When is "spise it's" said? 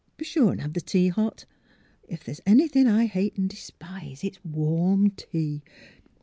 3.55-4.39